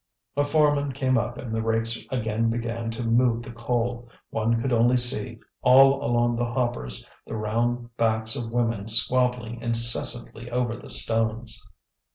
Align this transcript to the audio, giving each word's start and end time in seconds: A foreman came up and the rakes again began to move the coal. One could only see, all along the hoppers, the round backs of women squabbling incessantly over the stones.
A 0.35 0.43
foreman 0.43 0.93
came 0.93 1.15
up 1.15 1.37
and 1.37 1.53
the 1.53 1.61
rakes 1.61 2.03
again 2.09 2.49
began 2.49 2.89
to 2.89 3.03
move 3.03 3.43
the 3.43 3.51
coal. 3.51 4.09
One 4.31 4.59
could 4.59 4.73
only 4.73 4.97
see, 4.97 5.37
all 5.61 6.03
along 6.03 6.37
the 6.37 6.45
hoppers, 6.51 7.07
the 7.27 7.35
round 7.35 7.95
backs 7.97 8.35
of 8.35 8.51
women 8.51 8.87
squabbling 8.87 9.61
incessantly 9.61 10.49
over 10.49 10.75
the 10.75 10.89
stones. 10.89 11.63